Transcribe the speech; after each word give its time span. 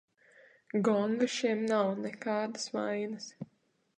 Gonga 0.87 1.27
šiem 1.33 1.61
nav, 1.73 1.91
nekādas 2.07 2.67
vainas. 2.79 3.31